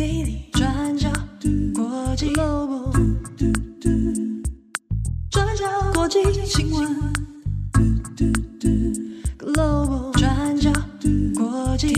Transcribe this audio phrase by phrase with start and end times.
[0.00, 1.10] Daily 转角
[1.74, 2.90] 国际 Global
[5.30, 7.12] 转角国际新闻
[9.38, 10.72] Global 转角
[11.36, 11.92] 国际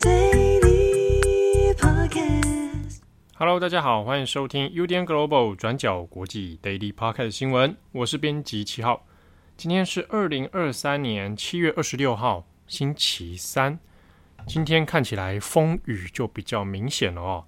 [0.00, 3.00] Daily Podcast。
[3.36, 7.76] Hello，大家好，欢迎收听 UDN Global 转角国际 Daily Podcast 的新闻。
[7.92, 9.04] 我是编辑七号，
[9.58, 13.78] 今天是二零二三年七月二十六号，星期三。
[14.48, 17.44] 今天看起来风雨就比较明显了哦。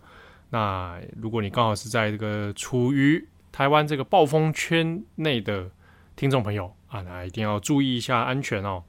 [0.50, 5.70] 那如果你刚好是在这个处于台湾这个暴风圈内的
[6.14, 8.84] 听众朋友啊，那一定要注意一下安全哦。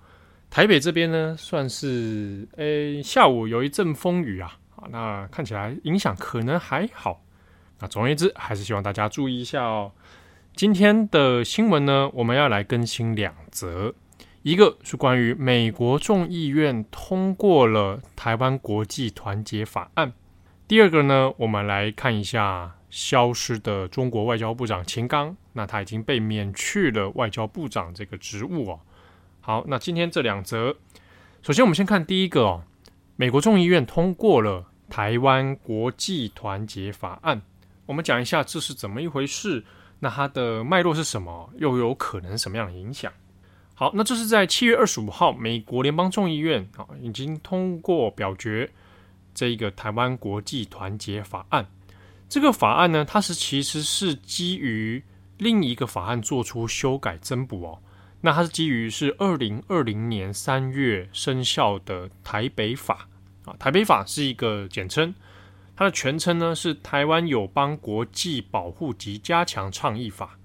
[0.49, 7.23] 台北这边呢，算是诶下午有一阵风雨啊，啊，那看起来影响可能还好。
[7.79, 9.91] 那总而言之，还是希望大家注意一下哦。
[10.53, 13.95] 今天的新闻呢，我们要来更新两则。
[14.44, 20.13] 一个是关于美国众议院通过了台湾国际团结法案。
[20.68, 28.80] 第二个呢，我们来看一下消失的中国外交部长秦刚，那他已经被免去了外交部长这个职务哦。
[29.41, 30.76] 好，那今天这两则，
[31.43, 32.63] 首先我们先看第一个哦，
[33.15, 37.43] 美国众议院通过了台湾国际团结法案。
[37.85, 39.63] 我们讲一下这是怎么一回事，
[39.99, 43.13] 那它的脉络是什么，又有可能什么样的影响？
[43.82, 48.70] 好，那这是在七月二十五号，美国联邦众议院啊已经通过表决
[49.34, 51.65] 这一个台湾国际团结法案。
[52.29, 55.04] 这个法案呢，它是其实是基于
[55.40, 57.79] 另一个法案做出修改增补哦。
[58.21, 63.07] 那它是基于是二零二零年三月生效的台北法
[63.46, 65.12] 啊，台北法是一个简称，
[65.75, 70.38] 它的全称呢是台湾友邦国际保护及加强倡议法。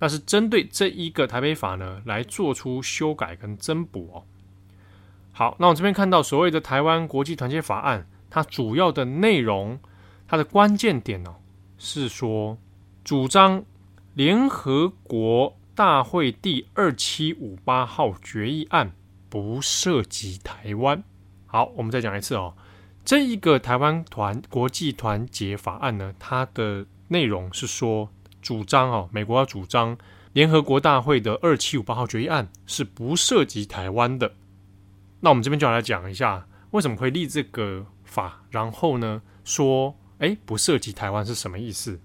[0.00, 4.22] 那是针对这一个台北法呢，来做出修改跟增补哦。
[5.32, 9.80] 好，那我这边看到所谓的台湾国际团结法案，它主要的内容，
[10.28, 11.36] 它的关键点哦，
[11.78, 12.58] 是说
[13.02, 13.64] 主张
[14.14, 18.92] 联合国大会第二七五八号决议案
[19.28, 21.02] 不涉及台湾。
[21.46, 22.54] 好，我们再讲一次哦，
[23.04, 28.10] 这一个台湾团国际团结法案呢，它的内容是说。
[28.40, 29.96] 主张哦，美国要主张
[30.32, 34.34] 联合国大会的二七五八号决议案是不涉及台湾的。
[35.20, 38.44] 那我们这边就要来讲一下，为什么会立这个法？
[38.50, 42.00] 然后呢，说哎，不涉及台湾是什么意思？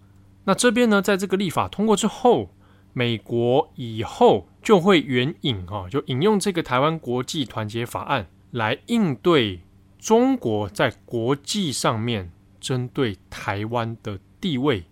[0.46, 2.50] 那这边呢，在这个立法通过之后，
[2.94, 9.62] 美国以后就会援引哈，就引用这个台湾国际团结法案来应对
[10.00, 14.86] 中国在国际上面针对台湾的地位。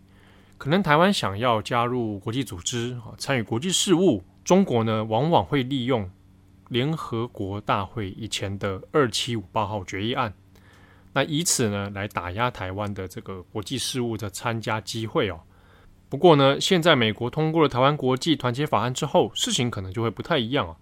[0.62, 6.08] 可能台湾想要加入国际组织啊，参与国际事务，中国呢往往会利用
[6.70, 10.32] 联合国大会以前的二七五八号决议案，
[11.14, 15.40] 那以此呢来打压台湾的这个国际事务的参加机会哦。
[16.08, 20.78] 不过呢，现在美国通过了台湾国际团结法案之后，事情可能就会不太一样哦。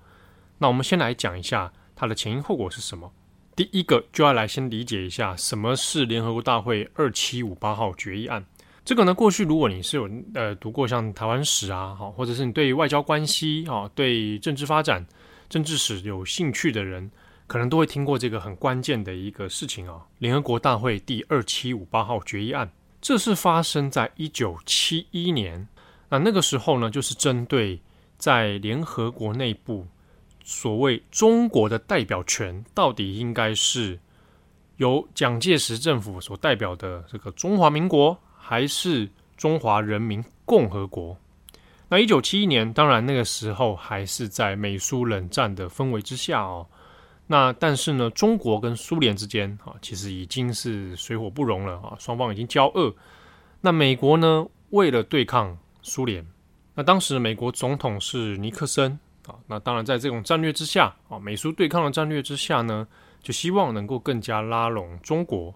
[0.57, 3.13] 那我们先来讲一下它的前因后果是什么。
[3.55, 8.45] 第一个就要来先理解一下什么是联合国大会二七五八号决议案。
[8.89, 15.05] 这个呢，过去如果你是有呃读过像台湾史啊，好，或者是你对外交关系啊、对政治发展、
[15.47, 17.11] 政治史有兴趣的人，
[17.45, 20.03] 可能都会听过这个很关键的一个事情啊。
[20.17, 22.67] 联合国大会第二七五八号决议案，
[22.99, 25.67] 这是发生在一九七一年。
[26.09, 27.79] 那那个时候呢，就是针对
[28.17, 29.85] 在联合国内部
[30.43, 33.99] 所谓中国的代表权，到底应该是
[34.77, 38.19] 由蒋介石政府所代表的这个中华民国。
[38.49, 41.15] 还是中华人民共和国。
[41.87, 46.65] 那一九七一年，当然那个时候还是在美苏冷战的氛围之下哦。
[47.27, 52.91] 那但是呢，中国跟苏联之间啊，其实已经是水火不容了啊，双方已经交恶。
[53.61, 56.25] 那美国呢，为了对抗苏联，
[56.73, 59.35] 那当时美国总统是尼克森啊。
[59.45, 62.87] 那当然在这种战略之下啊，美苏对抗的战略之下呢，
[63.21, 65.53] 就希望能够更加拉拢中国。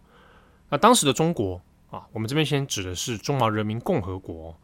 [0.70, 1.60] 那当时的中国。
[1.94, 4.58] 啊，我们这边先指的是中华人民共和国，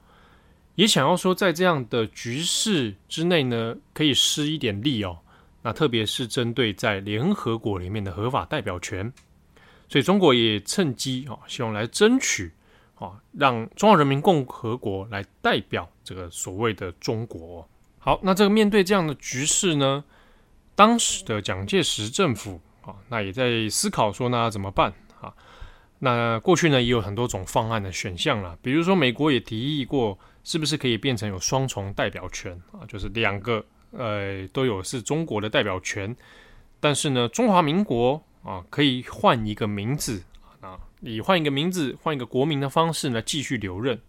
[0.74, 5.20] 也想要说在这样的局势之内呢，可以施一点力哦。
[5.62, 9.14] 那特别是针对在联合国里面的合法代表权，
[9.88, 12.52] 所以中国也趁机啊，希望来争取
[12.96, 17.68] 啊，让中华人民共和国来代表这个所谓的中国。
[18.00, 20.04] 好，那这个面对这样的局势呢，
[20.74, 24.92] 当时的蒋介石政府啊，那也在思考说，那怎么办？
[26.00, 32.88] 那过去呢，也有很多种方案的选项啦，比如说美国也提议过，是不是可以变成有双重代表权啊？
[32.88, 36.16] 就是两个呃都有是中国的代表权，
[36.80, 40.24] 但是呢，中华民国啊，可以换一个名字
[40.62, 44.00] 啊，以换一个名字、换一个国名的方式呢继续留任。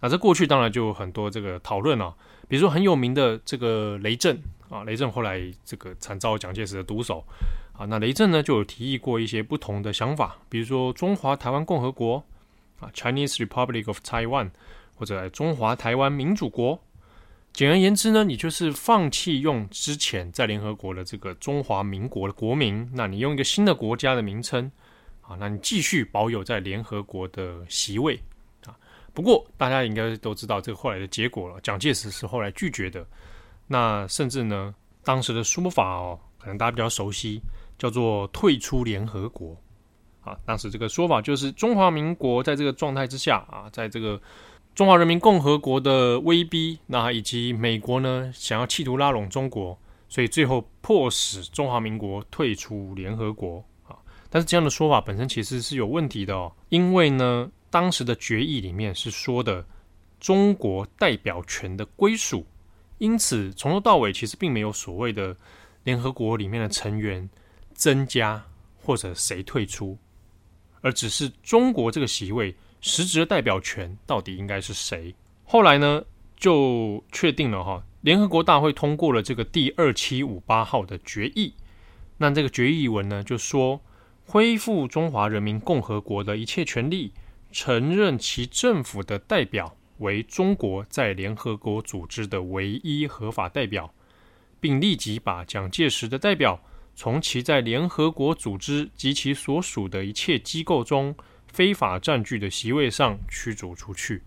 [0.00, 2.12] 那这过去当然就有很多这个讨论了，
[2.48, 7.24] 比如说很有名的这个雷震啊，雷震后来这个惨遭蒋介石的毒手
[7.72, 12.24] 啊，那雷震呢就有提议过一些不同的想法，比如说中华台湾共和国
[12.80, 14.50] 啊，Chinese Republic of Taiwan，
[14.94, 16.80] 或者中华台湾民主国。
[17.52, 24.70] 简而言之呢，你就是放弃用之前在联合国的这个中华民国的国名，那你用一个新的国家的名称
[25.20, 28.18] 啊，那你继续保有在联合国的席位。
[28.64, 28.76] 啊
[29.14, 31.60] 不过，大家应该都知道这个后来的结果了。
[31.60, 33.06] 蒋介石是后来拒绝的。
[33.66, 34.74] 那甚至呢，
[35.04, 37.38] 当时的说法哦，可能大家比较熟悉，
[37.82, 39.56] 叫做退出联合国。
[40.20, 44.20] 啊，当时这个说法就是中华民国在这个状态之下啊，在这个
[44.72, 49.76] 中华人民共和国的威逼，那以及美国呢想要企图拉拢中国，
[50.08, 53.64] 所以最后迫使中华民国退出联合国。
[53.82, 53.96] 啊，
[54.30, 57.50] 但是这样的说法本身其实是有问题的哦，因为呢。
[57.72, 59.64] 当时的决议里面是说的
[60.20, 62.44] 中国代表权的归属，
[62.98, 65.34] 因此从头到尾其实并没有所谓的
[65.82, 67.26] 联合国里面的成员
[67.74, 68.44] 增加
[68.80, 69.98] 或者谁退出，
[70.80, 75.14] 而只是中国这个席位实质的代表权到底应该是谁。
[75.44, 76.02] 后来呢，
[76.36, 81.54] 就确定了哈，联合国大会通过了这个第二七五八号的决议，
[82.18, 83.80] 那这个决议文呢就说
[84.26, 87.12] 恢复中华人民共和国的一切权利。
[87.54, 93.92] 承认其政府的代表为中国在联合国组织的唯一合法代表，
[94.58, 96.62] 并立即把蒋介石的代表
[97.02, 101.12] 从其在联合国组织及其所属的一切机构中
[101.48, 104.22] 非法占据的席位上驱逐出去。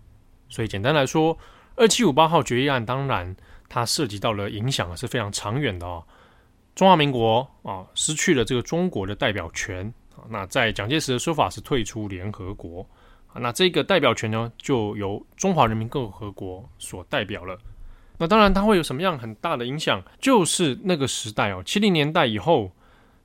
[0.50, 1.38] 所以，简单来说，
[1.76, 3.34] 二七五八号决议案当然
[3.66, 6.04] 它涉及到了影响是非常长远的哦。
[6.74, 12.86] 中华民国啊失去了这个中国的代表权啊，那在蒋介石的说法是退出联合国。
[13.36, 17.58] 那这个代表权呢，就由中华人民共和国所代表了。
[18.18, 20.02] 那当然，它会有什么样很大的影响？
[20.20, 22.70] 就是那个时代哦，七零年代以后，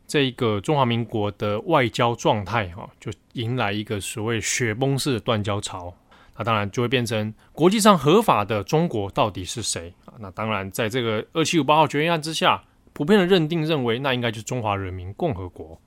[0.06, 5.94] 这个中华民国的外交状态哈，就迎来一个所谓雪崩式的断交潮。
[6.38, 10.14] 那当然就会变成国际上合法的中国到底是谁啊？
[10.20, 15.80] 那当然，在这个二七五八号决议案之下，普遍的认定认为，那应该就是中华人民共和国。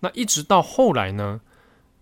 [0.00, 1.40] 那一直到后来呢？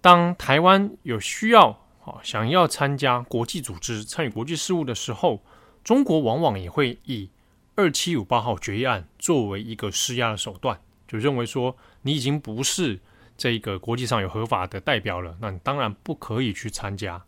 [0.01, 1.69] 当台湾有需要，
[2.05, 5.41] 啊，想要参加国际组织、参与国际事务的时候，
[5.85, 7.29] 中国往往也会以
[7.75, 13.01] 二七五八号决议案作为一个施压的手段，就认为说你已经不是
[13.37, 17.23] 这个国际上有合法的代表了，那你当然不可以去参加。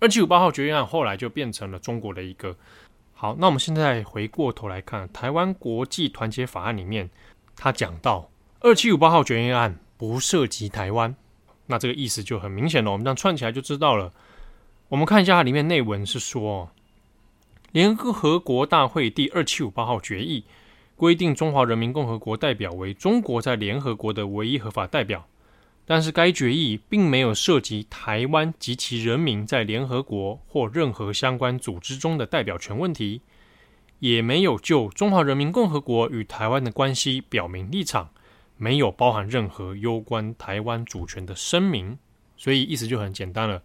[0.00, 2.56] 二七五八号决议案后来就变成了中国的一个。
[3.14, 7.08] 好，那我们现在回过头来看台湾国际团结法案里面，
[7.54, 8.28] 他讲到
[8.58, 11.14] 二七五八号决议案不涉及台湾。
[11.66, 14.12] 那这个意思就很明显了，我们这样串起来就知道了。
[14.88, 16.68] 我们看一下它里面内文是说，
[17.72, 20.44] 联合国大会第二七五八号决议
[20.94, 25.26] 规定，中华人民共和国代表为中国在联合国的唯一合法代表，
[25.86, 33.22] 但是该决议并没有涉及台湾及其人民在联合国或任何相关组织中的代表权问题，
[34.00, 38.10] 也没有就中华人民共和国与台湾的关系表明立场。
[38.58, 41.98] 没有包含任何攸关台湾主权的声明，
[42.36, 43.62] 所以意思就很简单了。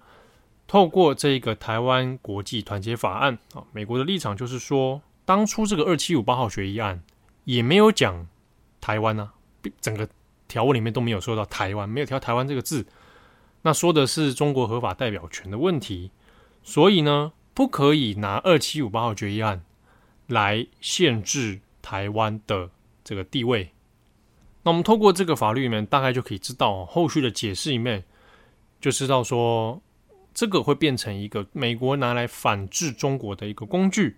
[0.67, 7.01] 透过这个台湾国际团结法案啊，美国的立场就是说，当初这个二七五八号决议案
[7.45, 8.27] 也没有讲
[8.81, 9.33] 台湾啊，
[9.79, 10.07] 整个
[10.47, 12.85] 条文里面都没有说到台湾，没有提到台湾这个字，
[13.61, 16.11] 那说的是中国合法代表权的问题，
[16.63, 19.63] 所以呢，不可以拿二七五八号决议案
[20.27, 22.69] 来限制台湾的
[23.05, 23.71] 这个地位。
[24.63, 28.03] 那我们透过这个法律里面，大概就可以知道后续的解释里面，
[28.81, 29.81] 就知道说
[30.37, 34.15] 这个会变成一个美国拿来反制中国的一个工具。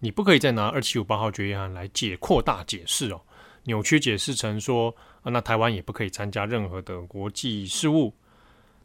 [0.00, 3.20] 你不可以再拿二七五八号决议案来解扩大解释哦，
[3.62, 4.92] 扭曲解释成说，
[5.22, 8.12] 那台湾也不可以参加任何的国际事务。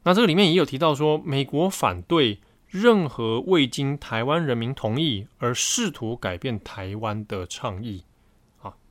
[0.04, 8.04] 那这个里面也有提到说，美国反对任何未经台湾人民同意而试图改变台湾的倡议。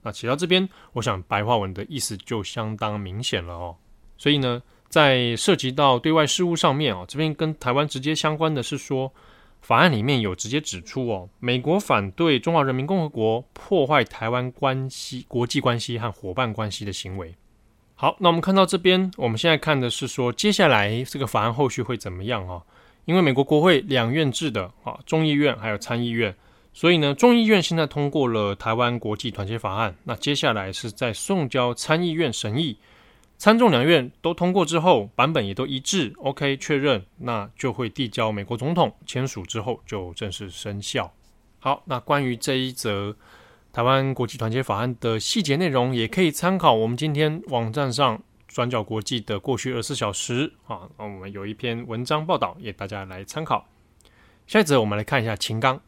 [0.02, 3.76] 那写到这边，我想白话文的意思就相当明显了哦。
[4.16, 9.12] 所以呢，在涉及到对外事务上面哦，这边跟台湾直接相关的是说，
[9.60, 17.34] 法案里面有直接指出哦，美国反对中华人民共和国破坏台湾关系、国际关系和伙伴关系的行为。
[17.94, 22.62] 好，那我们看到这边，我们现在看的是说，接下来这个法案后续会怎么样哦？
[23.04, 26.34] 因为美国国会两院制的啊，众议院还有参议院。
[26.72, 32.78] 所以呢，众议院现在通过了台湾国际团结法案，那接下来是在送交参议院审议，
[33.38, 41.12] 参众两院都通过之后，版本也都一致，OK 确认，那就会递交美国总统签署之后就正式生效。
[41.60, 43.16] 好，那关于这一则
[43.72, 53.68] 台湾国际团结法案的细节内容，也可以参考我们今天网站上转角国际的过去二十四小时啊，我们有一篇文章报道，也大家来参考。
[54.48, 55.80] 下一则我们来看一下秦刚。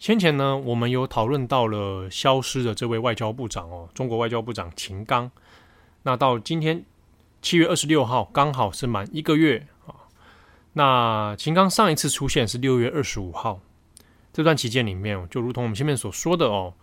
[0.00, 5.30] 先前呢，我们有讨论到了消失的这位外交部长哦，中国外交部长秦刚。
[6.04, 6.84] 那到今天
[7.40, 9.94] 七月二十六号，刚好是满一个月啊。
[10.72, 13.60] 那秦刚上一次出现是六月二十五号，
[14.32, 16.74] 这段期间里面，就如同我们前面所说的哦，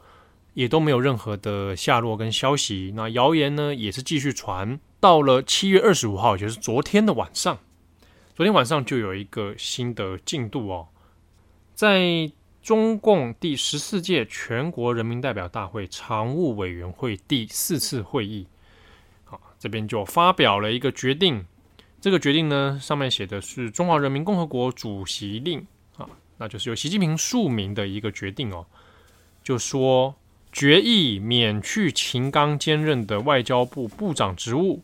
[0.54, 2.94] 也都没有任何的下落跟消息。
[2.96, 4.80] 那谣言呢，也是继续传。
[5.02, 7.58] 到了七月二十五号，也就是昨天的晚上，
[8.36, 10.88] 昨天晚上就有一个新的进度哦，
[11.74, 18.48] 在中共第十四届全国人民代表大会常务委员会第四次会议。
[19.60, 21.46] 这边就发表了一个决定，
[22.00, 28.66] 这个决定呢，上面写的是中华人民共和国主席令啊，那就是由习近平署名的一个决定哦，
[29.44, 30.16] 就说
[30.52, 34.82] 决议免去秦刚兼任的外交部部长职务，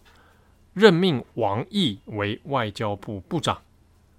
[0.74, 3.62] 任命王毅为外交部部长。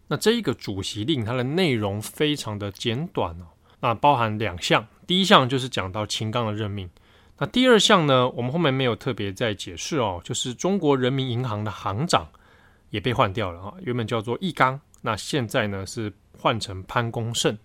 [0.08, 3.46] 那这一个主席令它的内容非常的简短哦，
[3.80, 6.88] 那包含两项，第一项就是讲到秦刚的任命。
[7.38, 12.26] 那第二项呢，我们后面没有特别再解释哦，就是中国人民银行的行长
[12.88, 17.58] 也被换掉了啊，原本叫做易纲，那现在呢是换成潘功胜，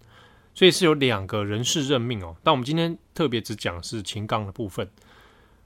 [0.54, 2.36] 所以是有两个人事任命哦。
[2.44, 4.86] 但我们今天特别只讲是秦刚的部分。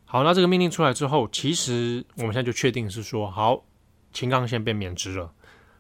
[0.06, 3.64] 好，那这个命令出来之后，其实我们现在就确定是说，好，
[4.14, 5.32] 秦刚先被免职了，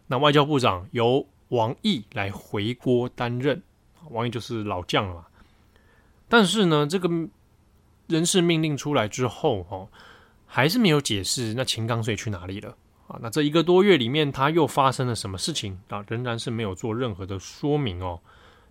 [0.08, 3.62] 那外交部长由王毅来回锅担任，
[4.10, 5.25] 王毅就是老将了嘛。
[6.27, 7.08] 但是呢，这个。
[8.07, 9.88] 人事命令出来之后，哦，
[10.45, 12.75] 还是没有解释那秦刚所以去哪里了
[13.07, 13.17] 啊？
[13.21, 16.03] 那这一个多月里面，他又发生了什么事情啊？
[16.07, 18.19] 仍然是没有做任何的说明哦。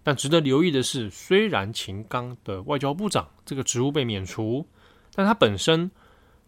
[0.03, 4.67] 但值得留意的是，虽然秦刚的外交部长这个职务被免除，
[5.15, 5.91] 但他本身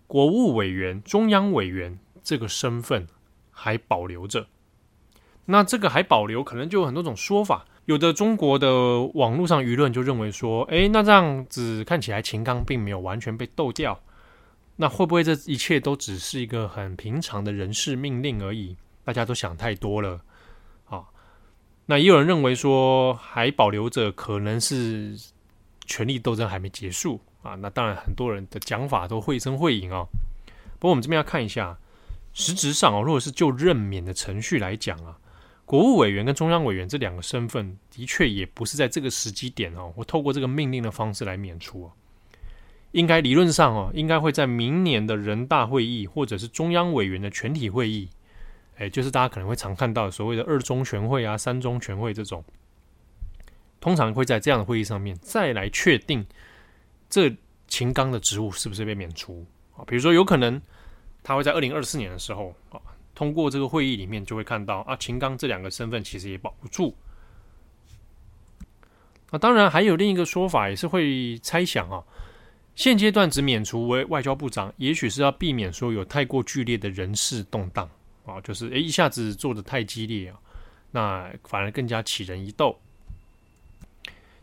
[0.06, 3.06] 国务委员、中央委员这个身份
[3.50, 4.46] 还保留着。
[5.46, 7.64] 那这个还保留，可能就有很多种说法。
[7.86, 14.00] 有的中国的网络上舆论就认为说，诶，那这样子看起来秦刚并没有完全被斗掉，
[14.74, 18.76] 那会不会这一切都只是一个很平常的人事命令而已？
[19.04, 20.20] 大家都想太多了
[20.88, 21.04] 啊。
[21.86, 25.16] 那也有人认为说，还保留着可能是
[25.84, 27.54] 权力斗争还没结束啊。
[27.54, 30.04] 那当然，很多人的讲法都绘声绘影啊。
[30.80, 31.78] 不过我们这边要看一下，
[32.32, 35.16] 实质上哦，如果是就任免的程序来讲啊。
[35.66, 41.92] 国务委员跟中央委员这两个身份，的确也不是在这个时机点哦，我透过这个命令的方式来免除哦。
[42.92, 48.08] 应该理论上哦，应该会在明年的人大会议或者是中央委员的全体会议，
[48.76, 52.44] 哎，就是大家可能会常看到所谓的二中全会啊、三中全会这种，
[53.80, 56.24] 通常会在这样的会议上面再来确定
[57.10, 59.44] 这秦刚的职务是不是被免除
[59.76, 59.82] 啊？
[59.84, 60.62] 比如说，有可能
[61.24, 62.80] 他会在二零二四年的时候啊。
[63.16, 66.94] 通过这个会议里面就会看到啊，秦刚这两个身份其实也保不住。
[69.30, 72.04] 那当然还有另一个说法，也是会猜想啊，
[72.74, 77.88] 现阶段只免除为外交部长，也许是要避免说有太过剧烈的人事动荡
[78.26, 80.38] 啊，就是诶一下子做的太激烈啊，
[80.90, 82.78] 那反而更加起人疑窦。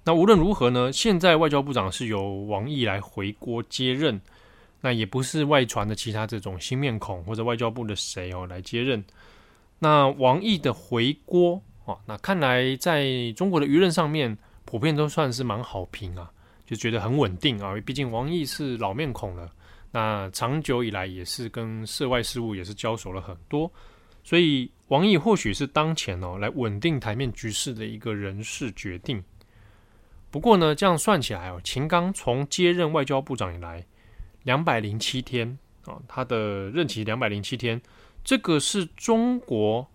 [0.03, 4.19] 那无论如何呢，现在外交部长是由王毅来回锅接任。
[4.85, 9.01] 那也不是外传的其他这种新面孔或者外交部的谁哦来接任。
[9.79, 16.29] 那王毅的回锅哦，那看来在中国的舆论上面普遍都算是蛮好评啊，
[16.65, 17.73] 就觉得很稳定啊。
[17.85, 19.49] 毕竟王毅是老面孔了，
[19.89, 23.71] 那长久以来也是跟涉外事务也是交手了很多，
[24.21, 29.23] 所以王毅或许是当前哦来稳定台面局势的一个人事决定。
[30.29, 33.81] 不过呢，这样算起来哦，秦刚从接任外交部长以来。
[34.43, 37.81] 两百零七天啊，他的任期两百零七天，
[38.23, 39.89] 这个是中国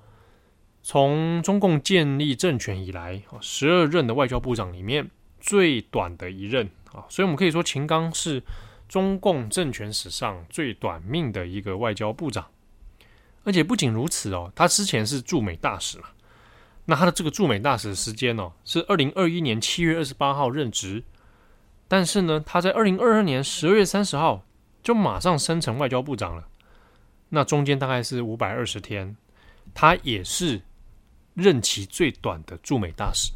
[0.82, 8.42] 从中共建立政权以来啊十二任的外交部长里面最短的一任啊，所以我们可以说秦刚是
[8.88, 12.46] 中共政权史上最短命的一个外交部长。
[13.44, 16.08] 而且不仅如此哦，他之前是驻美大使嘛，
[16.86, 21.04] 那他的这个驻美大使的时间哦是二零二一年七月二十八号任职。
[21.88, 24.45] 但是呢，他在二零二二年十二月三十号
[24.83, 26.47] 就马上升成外交部长了，
[27.30, 29.16] 那中间大概是五百二十天，
[29.73, 30.61] 他也是
[31.35, 33.33] 任期最短的驻美大使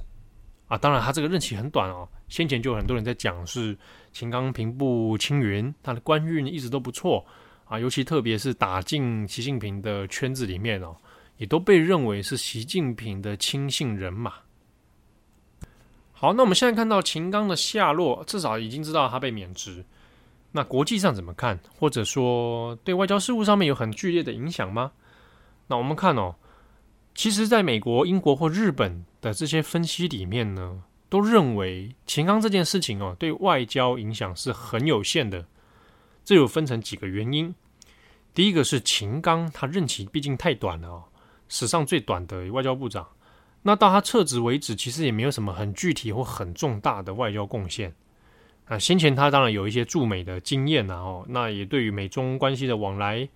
[0.68, 0.76] 啊。
[0.76, 2.06] 当然，他这个任期很短哦。
[2.28, 3.76] 先前就有很多人在讲是
[4.12, 7.24] 秦刚平步青云，他的官运一直都不错
[7.64, 10.96] 啊，尤其特别是打进习近平的圈子里面哦，
[11.36, 14.34] 也都被认为是习近平的亲信人马。
[16.22, 19.84] 好，那我们现在看到秦刚的下落，至少已经知道他被免职。
[20.52, 21.58] 那国际上怎么看？
[21.76, 24.92] 或者说对外交事务上面有很剧烈的影响吗？
[25.66, 26.36] 那我们看哦，
[27.12, 35.46] 其实在美国、英国或日本的这些分析里面呢，都认为秦刚这件事情哦，对外交影响是很有限的。
[36.24, 37.52] 这有分成几个原因。
[38.32, 41.04] 第一个是秦刚他任期毕竟太短了哦，
[41.48, 43.08] 史上最短的外交部长。
[43.62, 47.94] 那到他撤职为止，其实也没有什么很具体或很重大的外交贡献。
[48.66, 53.28] 啊，先前他当然有一些驻美的经验呐，哦，那也对于美中关系的往来，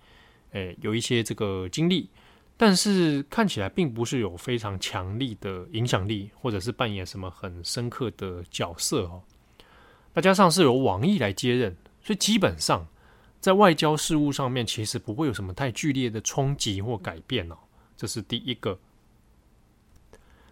[0.51, 2.09] 诶，有一些这个经历，
[2.55, 9.21] 但是看起来并不是有非常强力的影响力，或者是扮演什么很深刻的角色哦。
[10.13, 12.87] 再加上是由王毅来接任，所以基本上
[13.39, 17.57] 在外交事务上面，其实不会有什么太剧烈的冲击或改变哦。
[17.95, 18.79] 这是第一个。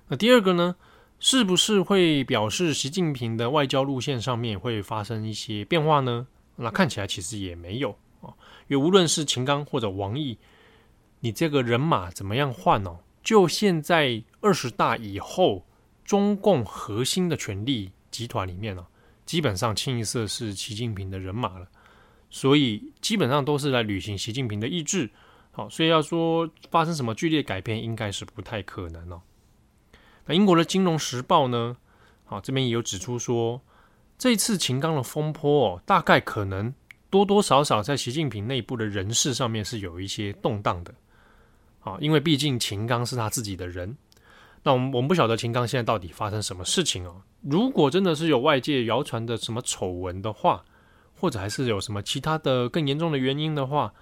[0.07, 0.75] 那第二个呢？
[1.17, 6.27] 是不是会表示习近平的外交路线上面会发生一些变化呢？
[6.57, 8.35] 那看起来其实也没有啊，
[8.67, 10.37] 因为无论是秦刚或者王毅，
[11.21, 12.99] 你这个人马怎么样换哦？
[13.23, 15.65] 就现在二十大以后，
[16.03, 18.85] 中共核心的权力集团里面呢，
[19.25, 21.67] 基本上清一色是习近平的人马了，
[22.29, 25.09] 所以基本上都是来履行习近平的意志。
[25.53, 29.21] 好，所以要说发生什么剧烈改变，应该是不太可能哦。
[30.25, 31.77] 那英国的《金融时报》呢？
[32.25, 33.61] 好，这边也有指出说，
[34.17, 36.73] 这次秦刚的风波哦，大概可能
[37.09, 40.93] 多多少少在习近平内部的人事上面是有一些动荡的。
[41.81, 43.95] 啊，因为毕竟秦刚是他自己的人。
[44.63, 47.21] 那我们我们不晓得秦刚现在到底发生什么事情哦。
[47.41, 50.65] 如果真的是有外界谣传的什么丑闻的话，
[51.15, 53.93] 或者还是有什么其他的更严重的原因的话，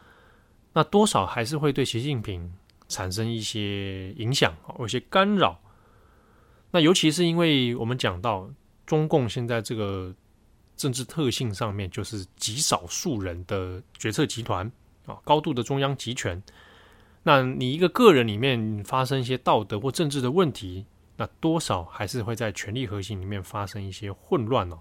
[0.71, 2.53] 那多少还是会对习近平
[2.87, 5.59] 产生一些影响，有些干扰。
[6.75, 8.49] 那尤其是因为我们讲到
[8.83, 10.11] 中共现在这个
[10.75, 14.65] 政治特性上面，就是极少数人的决策集团
[15.05, 16.41] 啊，高度的中央集权。
[17.21, 20.83] 那你一个个人里面发生一些道德或政治的问题，
[21.15, 24.79] 那多少还是会在权力核心里面发生一些混乱哦。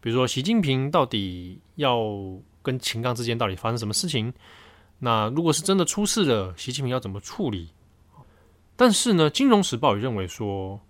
[0.00, 2.02] 比如说习近平到底要
[2.62, 4.32] 跟秦刚之间到底发生什么事情？
[4.98, 7.68] 那如果是真的出事了，习近平要怎么处理？
[8.76, 10.80] 但是呢，《金融时报》也认为说。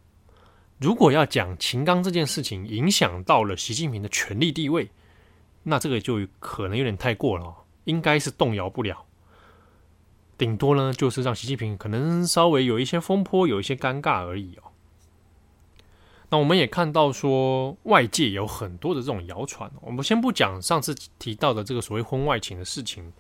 [0.79, 4.91] 如果要讲秦刚这件事情影响到了习近平的权力地位，
[5.63, 9.07] 那这个就可能有点太过了，应该是动摇不了。
[10.37, 14.73] 顶多呢，就是让习近平可能稍微有一些风波，有一些尴尬而已哦。
[16.29, 19.71] 那我们也看到说，外界有很多的这种谣传。
[19.81, 23.13] 我们先不讲上次提到的这个所谓婚外情的事情，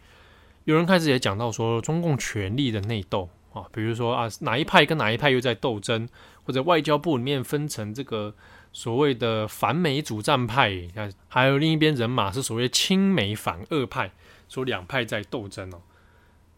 [0.64, 3.31] 有人开始也讲到说，中共权力的内斗。
[3.55, 6.07] 啊，比如说啊，哪一派跟哪一派又在斗争，
[6.45, 8.35] 或者外交部里面分成这个
[8.73, 10.88] 所谓的反美主战派，
[11.29, 14.11] 还有另一边人马是所谓亲美反俄派，
[14.49, 15.79] 说两派在斗争哦。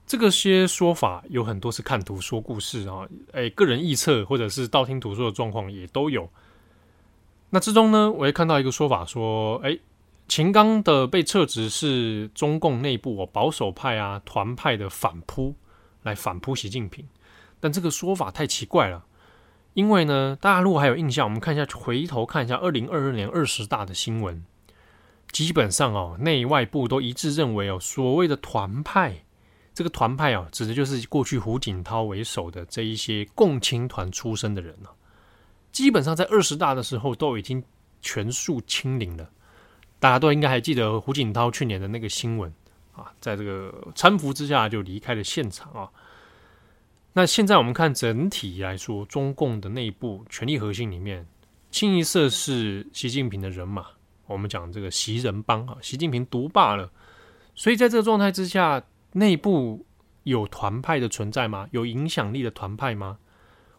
[0.07, 6.31] 这个些说法有很多是看图说故事啊，诶，个人臆测或者是道听途说的状况也都有。
[7.51, 9.81] 那之中呢，我也看到一个说法说，诶，
[10.29, 15.55] 秦刚的被撤职是中共内部哦保守派啊团派的反扑。
[16.07, 17.07] 来反扑习近平，
[17.59, 19.05] 但这个说法太奇怪了，
[19.75, 24.45] 因为呢，大家如果还有印象，我们看一下，回头看一下二零二二年二十大的新闻，
[25.33, 29.25] 基本上哦，内外部都一致认为哦，所谓的团派，
[29.75, 34.95] 这个团派哦，指的就是过去胡锦涛为首的这一些共青团出身的人了，
[35.73, 37.63] 基本上在二十大的时候都已经
[38.01, 39.29] 全数清零了，
[39.99, 42.53] 大家都应该还记得胡锦涛去年的那个新闻。
[42.97, 45.91] 啊，在这个搀扶之下就离开了现场啊。
[47.13, 51.27] 那现在我们看整体来说，中共的内部权力核心里面，
[51.71, 53.87] 清一色是习近平的人马。
[54.27, 56.91] 我们讲这个习人帮啊，习近平独霸了。
[57.55, 58.83] 所以在这个状态之下，
[59.13, 59.87] 内部
[60.25, 61.67] 有团派的存在吗？
[61.71, 63.19] 有影响力的团派吗？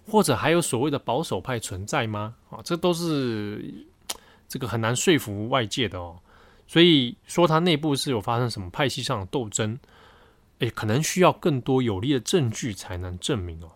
[0.09, 2.33] 或者还有所谓的保守派存在吗？
[2.49, 3.85] 啊，这都是
[4.47, 6.17] 这个很难说服外界的哦。
[6.67, 9.79] 所以说，他内部是有发生什么派系上的斗争，
[10.59, 13.71] 诶，可能需要更多有力的证据才能证明哦。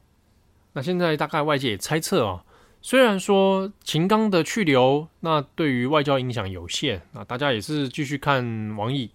[0.73, 2.43] 那现在大概外界也猜测啊，
[2.82, 8.43] 虽然说秦刚的去留，那对于外交影响有限，那大家也是继续看
[8.75, 9.10] 王毅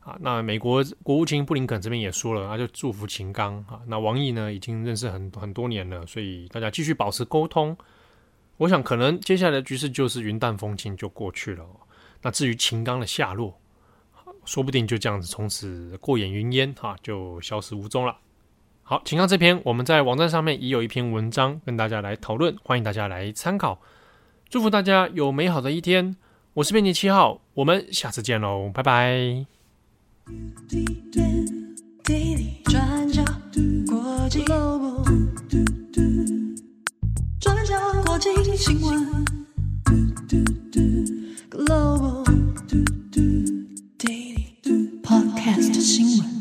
[0.00, 0.16] 啊。
[0.20, 3.80] 那美国国务卿布林肯这边也说了，那就祝福秦刚啊。
[3.86, 7.76] 那王毅呢，已经认识很很多年了，所以大家继续保持沟通。
[8.56, 11.64] 我想，可能接下来的局势就是云淡风轻就过去了。
[12.22, 13.58] 那至于秦刚的下落，
[14.44, 18.16] 说不定就这样子从此过眼云烟哈，就消失无踪了。
[18.82, 23.80] 好，请看这篇，我们在网站上面已有一篇文章跟大家来讨论，欢迎大家来参考。
[24.48, 26.16] 祝福大家有美好的一天，
[26.54, 29.46] 我是编辑七号，我们下次见喽，拜拜。
[32.64, 33.22] 转角
[33.86, 35.04] 国际 Global，
[37.40, 39.24] 转角国际新闻。
[41.50, 42.24] Global
[45.02, 46.39] Podcast 新闻。